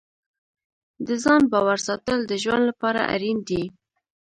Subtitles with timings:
[1.07, 3.63] د ځان باور ساتل د ژوند لپاره اړین دي.